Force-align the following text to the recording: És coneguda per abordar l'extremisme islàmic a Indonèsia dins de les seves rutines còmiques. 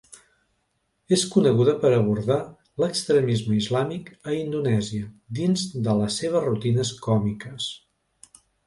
És 1.17 1.25
coneguda 1.35 1.75
per 1.83 1.91
abordar 1.97 2.37
l'extremisme 2.85 3.59
islàmic 3.65 4.11
a 4.33 4.37
Indonèsia 4.41 5.13
dins 5.43 5.69
de 5.89 5.99
les 6.03 6.21
seves 6.25 6.49
rutines 6.51 6.99
còmiques. 7.09 7.73